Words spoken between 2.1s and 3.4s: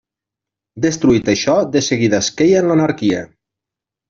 es queia en l'anarquia.